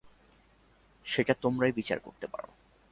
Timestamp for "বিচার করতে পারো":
1.71-2.49